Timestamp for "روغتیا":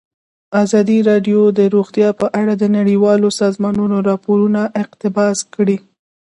1.75-2.09